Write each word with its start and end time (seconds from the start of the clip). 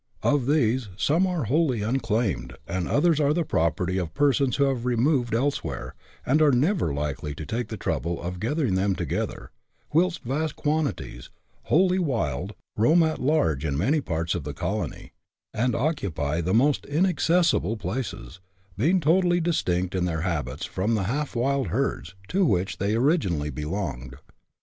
Of 0.23 0.47
these 0.47 0.89
some 0.97 1.27
are 1.27 1.43
wholly 1.43 1.83
unclaimed, 1.83 2.57
and 2.67 2.87
others 2.87 3.19
are 3.19 3.35
the 3.35 3.45
property 3.45 3.99
of 3.99 4.15
persons 4.15 4.55
who 4.55 4.63
have 4.63 4.83
removed 4.83 5.35
elsewhere, 5.35 5.93
and 6.25 6.41
are 6.41 6.51
never 6.51 6.91
likely 6.91 7.35
to 7.35 7.45
take 7.45 7.67
the 7.67 7.77
trouble 7.77 8.19
of 8.19 8.39
gathering 8.39 8.73
them 8.73 8.95
together, 8.95 9.51
whilst 9.93 10.23
vast 10.23 10.55
quanti 10.55 10.93
ties, 10.93 11.29
wholly 11.65 11.99
wild, 11.99 12.55
roam 12.75 13.03
at 13.03 13.21
large 13.21 13.63
in 13.63 13.77
many 13.77 14.01
parts 14.01 14.33
of 14.33 14.43
the 14.43 14.55
colony, 14.55 15.13
and 15.53 15.75
occupy 15.75 16.41
the 16.41 16.51
most 16.51 16.83
inaccessible 16.87 17.77
places, 17.77 18.39
being 18.75 19.01
totally 19.01 19.39
distinct 19.39 19.93
in 19.93 20.05
their 20.05 20.21
habits 20.21 20.65
from 20.65 20.95
the 20.95 21.03
half 21.03 21.35
wild 21.35 21.67
herds, 21.67 22.15
to 22.27 22.43
which 22.43 22.79
they 22.79 22.95
originally 22.95 23.51
belonged. 23.51 24.15